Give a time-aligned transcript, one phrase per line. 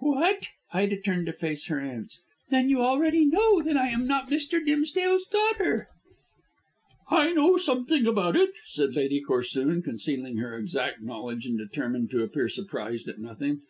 [0.00, 2.18] "What?" Ida turned to face her aunt.
[2.50, 4.58] "Then you already know that I am not Mr.
[4.58, 5.86] Dimsdale's daughter."
[7.08, 12.24] "I know something about it," said Lady Corsoon, concealing her exact knowledge and determined to
[12.24, 13.60] appear surprised at nothing.